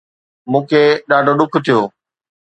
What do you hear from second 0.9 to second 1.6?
ڏاڍو ڏک